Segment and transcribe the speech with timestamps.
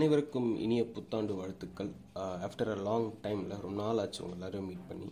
[0.00, 1.88] அனைவருக்கும் இனிய புத்தாண்டு வாழ்த்துக்கள்.
[2.46, 5.08] ஆஃப்டர் அ லாங் டைமில் ரொம்ப நாள் ஆச்சு உங்கள் எல்லோரும் மீட் பண்ணி.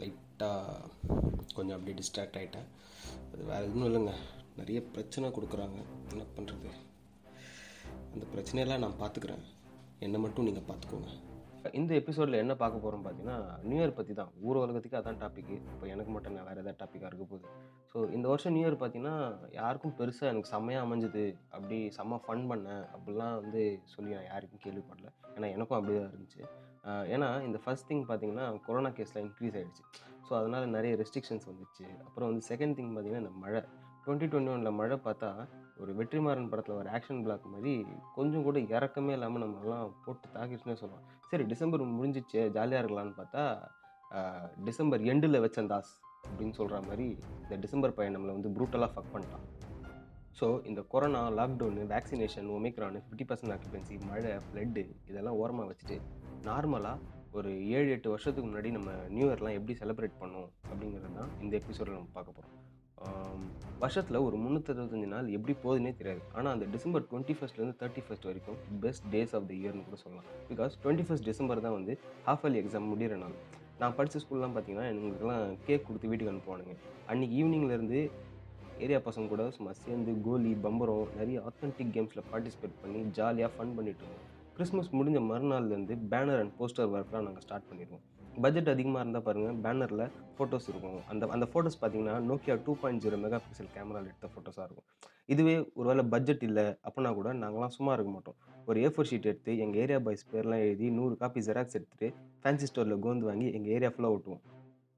[0.00, 0.84] லைட்டாக
[1.56, 2.68] கொஞ்சம் அப்படியே டிஸ்ட்ராக்ட் ஆகிட்டேன்
[3.30, 4.12] அது வேறு எதுவும் இல்லைங்க.
[4.58, 5.80] நிறைய பிரச்சனை கொடுக்குறாங்க.
[6.10, 6.70] என்ன பண்ணுறது
[8.12, 9.44] அந்த பிரச்சனையெல்லாம் நான் பார்த்துக்குறேன்.
[10.06, 11.10] என்னை மட்டும் நீங்கள் பார்த்துக்கோங்க.
[11.78, 13.38] இந்த எபிசோடில் என்ன பார்க்க போகிறோம் பார்த்தீங்கன்னா
[13.68, 14.30] நியூ இயர் பற்றி தான்.
[14.46, 17.46] ஊர் உலகத்துக்கு அதான் டாப்பிக்கு இப்போ எனக்கு மட்டும் நான் வேறு எதாவது டாப்பிக்காக இருக்க போகுது.
[17.90, 19.16] ஸோ இந்த வருஷம் நியூ இயர் பார்த்தீங்கன்னா
[19.58, 21.24] யாருக்கும் பெருசாக எனக்கு செம்மையாக அமைஞ்சுது.
[21.56, 22.84] அப்படி செம்ம ஃபன் பண்ணேன்.
[22.94, 23.62] அப்படிலாம் வந்து
[23.94, 25.10] சொல்லி நான் யாருக்கும் கேள்விப்படல.
[25.36, 26.42] ஏன்னா எனக்கும் அப்படி தான் இருந்துச்சு
[27.14, 29.84] ஏன்னா இந்த ஃபஸ்ட் திங் பார்த்தீங்கன்னா கொரோனா கேஸில் இன்க்ரீஸ் ஆகிடுச்சு
[30.26, 31.86] ஸோ அதனால் நிறைய ரெஸ்ட்ரிக்ஷன்ஸ் வந்துச்சு.
[32.06, 33.62] அப்புறம் வந்து செகண்ட் திங் பார்த்தீங்கன்னா இந்த மழை.
[34.04, 35.30] டுவெண்ட்டி டுவெண்ட்டி ஒனில் மழை பார்த்தா
[35.80, 37.72] ஒரு வெற்றிமாறன் படத்தில் ஒரு ஆக்ஷன் பிளாக் மாதிரி
[38.16, 41.06] கொஞ்சம் கூட இறக்கமே இல்லாமல் நம்மலாம் போட்டு தாக்கிடுச்சுன்னே சொல்லலாம்.
[41.30, 43.44] சரி டிசம்பர் முடிஞ்சிச்சு ஜாலியாக இருக்கலாம்னு பார்த்தா
[44.68, 45.92] டிசம்பர் எண்டில் வச்சேன் தாஸ்
[46.28, 47.06] அப்படின்னு சொல்கிற மாதிரி
[47.44, 49.46] இந்த டிசம்பர் பையன் நம்மளை வந்து ப்ரூட்டலாக ஃபக் பண்ணிட்டான்.
[50.38, 55.96] ஸோ இந்த corona lockdown vaccination omicron fifty percent occupancy மழை ஃப்ளட்டு இதெல்லாம் ஓரமாக வச்சுட்டு
[56.48, 57.06] நார்மலாக
[57.38, 61.98] ஒரு ஏழு எட்டு வருஷத்துக்கு முன்னாடி நம்ம நியூ இயர்லாம் எப்படி செலிப்ரேட் பண்ணோம் அப்படிங்கிறது தான் இந்த எபிசோடில்
[61.98, 62.56] நம்ம பார்க்க போகிறோம்
[63.82, 66.22] வருஷத்தில் ஒரு முந்நூற்றஞ்சு நாள் எப்படி போகுதுன்னே தெரியாது.
[66.36, 70.26] ஆனால் அந்த டிசம்பர் டுவெண்ட்டி ஃபஸ்ட்லேருந்து தேர்ட்டி ஃபஸ்ட் வரைக்கும் பெஸ்ட் டேஸ் ஆஃப் த இயர்னு கூட சொல்லலாம்.
[70.50, 71.94] பிகாஸ் டுவெண்ட்டி ஃபஸ்ட் டிசம்பர் தான் வந்து
[72.26, 73.36] ஹாஃப் அலி எக்ஸாம் முடிகிற நாள்.
[73.82, 76.74] நான் படித்த ஸ்கூல்லாம் பார்த்தீங்கன்னா எங்களுக்கெல்லாம் கேக் கொடுத்து வீட்டுக்கு அனுப்புவானுங்க.
[77.12, 78.00] அன்றைக்கி ஈவினிங்லேருந்து
[78.84, 84.02] ஏரியா பசங்க கூட சும்மா சேர்ந்து கோலி பம்பரம் நிறைய ஆத்தென்டிக் கேம்ஸில் பார்ட்டிசிபேட் பண்ணி ஜாலியாக ஃபன் பண்ணிட்டு
[84.04, 84.26] இருந்தோம்.
[84.56, 88.04] கிறிஸ்மஸ் முடிஞ்ச மறுநாள்லேருந்து பேனர் அண்ட் போஸ்டர் ஒர்க்லாம் நாங்கள் ஸ்டார்ட் பண்ணிடுவோம்
[88.44, 90.04] பட்ஜெட் அதிகமாக இருந்தால் பாருங்கள் பேனரில்
[90.36, 90.98] ஃபோட்டோஸ் இருக்கும்.
[91.12, 94.86] அந்த அந்த ஃபோட்டோஸ் பார்த்தீங்கன்னா Nokia two point zero mega pixel கேமராவில் எடுத்த ஃபோட்டோஸாக இருக்கும்.
[95.34, 98.38] இதுவே ஒருவேளை பட்ஜெட் இல்லை அப்படின்னா கூட நாங்களாம் சும்மா இருக்க மாட்டோம்.
[98.68, 102.08] ஒரு ஏ ஃபோர் ஷீட் எடுத்து எங்கள் ஏரியா பாய்ஸ் பேர்லாம் எழுதி நூறு காப்பி ஜெராக்ஸ் எடுத்துகிட்டு
[102.44, 104.42] ஃபேன்சி ஸ்டோரில் கோந்து வாங்கி எங்கள் ஏரியா ஃபுல்லாக ஓட்டுவோம்.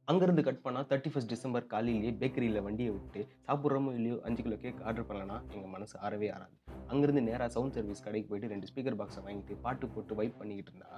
[0.09, 4.81] அங்கேருந்து கட் பண்ணால் தேர்ட்டி ஃபஸ்ட் டிசம்பர் காலையிலேயே பேக்கரியில் வண்டியை விட்டு சாப்பிட்றோமோ இல்லையோ அஞ்சு கிலோ கேக்
[4.89, 6.55] ஆர்டர் பண்ணலன்னா எங்கள் மனசு ஆறவே ஆறாது.
[6.93, 10.91] அங்கேருந்து நேராக சவுண்ட் சர்வீஸ் கடைக்கு போயிட்டு ரெண்டு ஸ்பீக்கர் பாக்ஸை வாங்கிட்டு பாட்டு போட்டு வைப் பண்ணிக்கிட்டு இருந்தா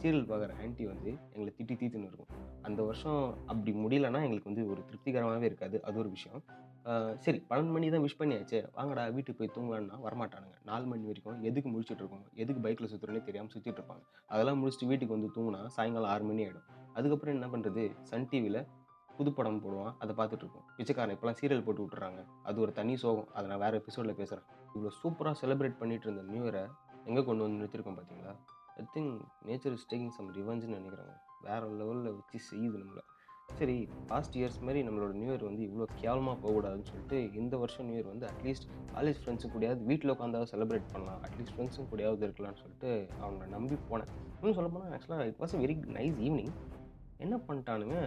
[0.00, 2.30] சீரியல் பார்க்குற ஆன்ட்டி வந்து எங்களை திட்டி தீத்துன்னு இருக்கும்.
[2.66, 5.76] அந்த வருஷம் அப்படி முடியலன்னா எங்களுக்கு வந்து ஒரு திருப்திகரமாகவே இருக்காது.
[5.88, 6.42] அது ஒரு விஷயம்.
[7.24, 8.58] சரி பன்னெண்டு மணி தான் விஷ் பண்ணியாச்சு.
[8.76, 10.56] வாங்கடா வீட்டுக்கு போய் தூங்கலான்னா வரமாட்டானுங்க.
[10.70, 12.24] நாலு மணி வரைக்கும் எதுக்கு முடிச்சுட்டு இருக்கோம்?
[12.42, 14.02] எதுக்கு பைக்கில் சுற்றுறோன்னே தெரியாமல் சுற்றிட்டு இருப்பாங்க.
[14.32, 16.66] அதெல்லாம் முடிச்சுட்டு வீட்டுக்கு வந்து தூங்கினா சாயங்காலம் ஆறு மணி ஆகிடும்
[16.98, 18.60] அதுக்கப்புறம் என்ன பண்ணுறது சன் டிவியில்
[19.18, 19.94] புதுப்படம் போடுவான்.
[20.02, 20.66] அதை பார்த்துட்டு இருக்கோம்.
[20.76, 22.20] பிச்சைக்காரன் இப்போலாம் சீரியல் போட்டு விட்டுறாங்க.
[22.48, 23.28] அது ஒரு தனி சோகம்.
[23.36, 26.64] அதை நான் வேறு எபிசோடில் பேசுகிறேன் இவ்வளோ சூப்பராக செலிப்ரேட் பண்ணிட்டு இருந்த நியூ இயரை
[27.08, 28.34] எங்கே கொண்டு வந்து நிறுத்திருக்கோம் பார்த்தீங்களா?
[28.80, 29.12] I think
[29.48, 31.12] nature is taking some ரிவெஞ்சுன்னு நினைக்கிறாங்க.
[31.46, 33.02] வேறு லெவலில் வச்சு செய்யுது நம்மளை.
[33.58, 33.76] சரி
[34.10, 38.08] பாஸ்ட் இயர்ஸ் மாதிரி நம்மளோட நியூ இயர் வந்து இவ்வளோ கேவலமாக போகக்கூடாதுன்னு சொல்லிட்டு இந்த வருஷம் நியூ இயர்
[38.12, 41.20] வந்து அட்லீஸ்ட் காலேஜ் ஃப்ரெண்ட்ஸும் கூடயாவது வீட்டில் உட்காந்தாவது செலிப்ரேட் பண்ணலாம்.
[41.26, 42.90] அட்லீஸ்ட் ஃப்ரெண்ட்ஸும் கூடயாவது இருக்கலாம்னு சொல்லிட்டு
[43.22, 44.10] அவங்கள நம்பி போனேன்.
[44.38, 46.54] இன்னும் சொல்ல போனால் ஆக்சுவலாக it was a very nice evening
[47.24, 47.98] என்ன பண்ணிட்டானுங்க?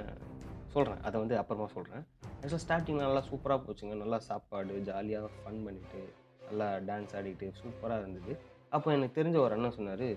[0.73, 2.03] சொல்கிறேன் அதை வந்து அப்புறமா சொல்கிறேன்
[2.39, 3.95] ஆக்சுவலாக ஸ்டார்டிங் நல்லா சூப்பராக போச்சுங்க.
[4.03, 6.01] நல்லா சாப்பாடு ஜாலியாக ஃபன் பண்ணிவிட்டு
[6.47, 8.33] நல்லா டான்ஸ் ஆடிட்டு சூப்பராக இருந்தது.
[8.69, 10.07] அப்போ எனக்கு தெரிஞ்ச ஒரு அண்ணன் சொன்னார்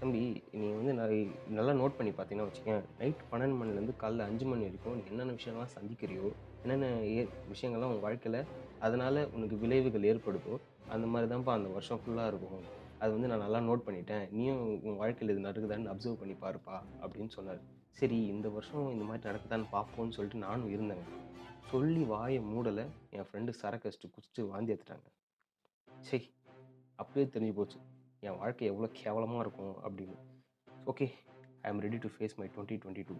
[0.00, 0.20] தம்பி
[0.58, 1.22] நீ வந்து நிறைய
[1.56, 5.74] நல்லா நோட் பண்ணி பார்த்தீங்கன்னா வச்சுக்கேன் நைட் பன்னெண்டு மணிலேருந்து காலைல அஞ்சு மணி வரைக்கும் நீ என்னென்ன விஷயங்கள்லாம்
[5.76, 6.26] சந்திக்கிறியோ
[6.62, 7.22] என்னென்ன ஏ
[7.52, 8.38] விஷயங்கள்லாம் உன் வாழ்க்கையில்
[8.86, 10.54] அதனால் உனக்கு விளைவுகள் ஏற்படுதோ
[10.94, 12.64] அந்த மாதிரி தான்ப்பா அந்த வருஷம் ஃபுல்லாக இருக்கும்.
[13.02, 14.24] அது வந்து நான் நல்லா நோட் பண்ணிட்டேன்.
[14.36, 17.60] நீயும் உன் வாழ்க்கையில் இது நடக்குதான்னு அப்சர்வ் பண்ணி பாருப்பா அப்படின்னு சொன்னார்.
[18.00, 21.06] சரி இந்த வருஷம் இந்த மாதிரி நடக்குதான்னு பார்ப்போம்னு சொல்லிட்டு நானும் இருந்தேங்க.
[21.70, 22.84] சொல்லி வாயை மூடலை
[23.16, 25.08] என் ஃப்ரெண்டு சரக்கடிச்சிட்டு குடிச்சிட்டு வாந்தி எடுத்துட்டாங்க.
[26.10, 26.28] சரி
[27.02, 27.78] அப்படியே தெரிஞ்சு போச்சு.
[28.28, 30.16] என் வாழ்க்கை எவ்வளோ கேவலமாக இருக்கும் அப்படின்னு.
[30.92, 31.06] Okay
[31.64, 33.16] I am ready to face my twenty twenty two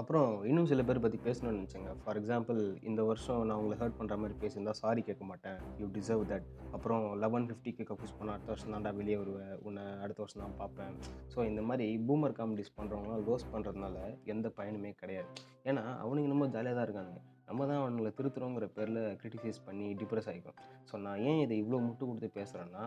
[0.00, 1.90] அப்புறம் இன்னும் சில பேர் பற்றி பேசணும்னு நினச்சேங்க.
[2.02, 5.58] ஃபார் எக்ஸாம்பிள் இந்த வருஷம் நான் உங்களை ஹர்ட் பண்ணுற மாதிரி பேசியிருந்தா சாரி கேட்க மாட்டேன்.
[5.80, 6.46] யூ டிசர்வ் தட்
[6.76, 10.94] அப்புறம் லெவன் ஃபிஃப்டிக்கு கப்பூஸ் பண்ண அடுத்த வருஷம் தான்டா வெளியே வருவேன் உன்னை அடுத்த வருஷம் தான் பார்ப்பேன்.
[11.34, 13.98] ஸோ இந்த மாதிரி பூமர் காமெடிஸ் பண்ணுறவங்களாம் லோஸ் பண்ணுறதுனால
[14.34, 15.30] எந்த பயனுமே கிடையாது.
[15.70, 17.14] ஏன்னா அவனுங்க நம்ம ஜாலியாக தான் இருக்காங்க
[17.48, 20.58] நம்ம தான் அவனுங்களை திருத்துறோங்கிற பேரில் கிரிட்டிசைஸ் பண்ணி டிப்ரெஸ் ஆகிக்கும்
[20.90, 22.84] ஸோ நான் ஏன் இதை இவ்வளோ முட்டு கொடுத்து பேசுகிறேன்னா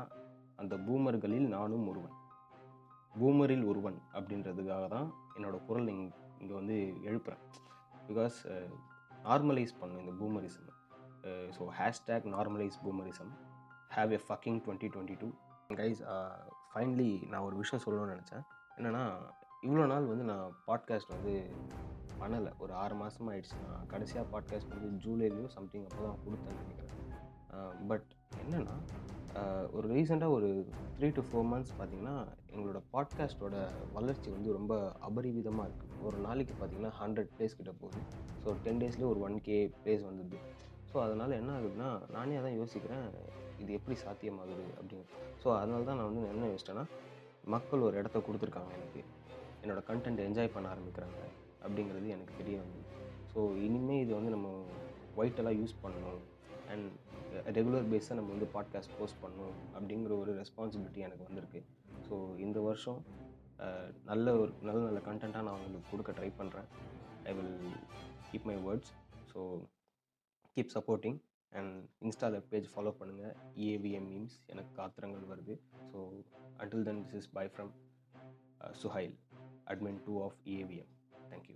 [0.61, 2.15] அந்த பூமர்களில் நானும் ஒருவன்.
[3.19, 6.05] பூமரில் ஒருவன் அப்படின்றதுக்காக தான் என்னோடய குரல் இங்
[6.41, 6.77] இங்கே வந்து
[7.09, 7.43] எழுப்புகிறேன்
[8.09, 8.37] பிகாஸ்
[9.27, 10.69] நார்மலைஸ் பண்ணும் இந்த பூமரிசம்.
[11.55, 13.31] So hashtag normalize boomerism.
[13.95, 15.29] Have a fucking twenty twenty two
[15.81, 16.01] guys
[16.71, 18.43] finally நான் ஒரு விஷயம் சொல்லணும்னு நினச்சேன்.
[18.77, 19.03] என்னென்னா
[19.65, 21.33] இவ்வளோ நாள் வந்து நான் பாட்காஸ்ட் வந்து
[22.19, 22.51] பண்ணலை.
[22.63, 23.57] ஒரு ஆறு மாதமாக ஆயிடுச்சு.
[23.71, 26.93] நான் கடைசியாக பாட்காஸ்ட் வந்து ஜூலைலேயோ சம்திங் அப்போ தான் கொடுத்தேன்னு நினைக்கிறேன்.
[27.91, 28.09] பட்
[28.43, 28.75] என்னென்னா
[29.75, 30.49] ஒரு ரீசெண்டாக ஒரு
[30.97, 32.15] த்ரீ டு ஃபோர் மந்த்ஸ் பார்த்தீங்கன்னா
[32.55, 33.55] எங்களோட பாட்காஸ்ட்டோட
[33.93, 34.73] வளர்ச்சி வந்து ரொம்ப
[35.07, 38.01] அபரிவிதமாக இருக்குது ஒரு நாளைக்கு பார்த்தீங்கன்னா ஹண்ட்ரட் ப்ளேஸ் கிட்ட போகுது.
[38.43, 40.39] ஸோ டென் டேஸ்லேயே ஒரு ஒன் கே ப்ளேஸ் வந்தது
[40.91, 43.05] ஸோ அதனால் என்ன ஆகுதுன்னா நானே அதான் யோசிக்கிறேன்
[43.57, 45.05] இது எப்படி சாத்தியமாகுது அப்படின்னு
[45.43, 46.85] ஸோ அதனால தான் நான் வந்து என்ன யோசிச்சேன்னா
[47.55, 49.01] மக்கள் ஒரு இடத்த கொடுத்துருக்காங்க எனக்கு.
[49.63, 51.19] என்னோடய கண்டென்ட் என்ஜாய் பண்ண ஆரம்பிக்கிறாங்க
[51.65, 52.85] அப்படிங்கிறது எனக்கு தெரிய வந்தது.
[53.33, 54.49] ஸோ இனிமேல் இது வந்து நம்ம
[55.17, 56.23] ஒயிட்டெல்லாம் யூஸ் பண்ணணும்.
[56.71, 56.87] அண்ட்
[57.57, 61.61] ரெகுலர் பேஸாக நம்ம வந்து பாட்காஸ்ட் போஸ்ட் பண்ணணும் அப்படிங்கிற ஒரு ரெஸ்பான்சிபிலிட்டி எனக்கு வந்திருக்கு.
[62.07, 62.15] ஸோ
[62.45, 62.99] இந்த வருஷம்
[64.09, 66.67] நல்ல ஒரு நல்ல நல்ல கண்டென்ட்டாக நான் உங்களுக்கு கொடுக்க ட்ரை பண்ணுறேன்
[67.29, 67.55] I will
[68.29, 68.91] keep my words
[69.31, 69.39] so
[70.57, 71.19] keep supporting
[71.51, 73.35] and இன்ஸ்டாவில் பேஜ் ஃபாலோ பண்ணுங்கள்
[73.69, 75.53] ஏவிஎம் மீம்ஸ் எனக்கு காத்திரங்கள் வருது.
[75.91, 75.99] So
[76.63, 77.71] until then this is bye from
[78.81, 79.15] Suhail
[79.71, 80.91] admin two of AVM
[81.31, 81.53] thank you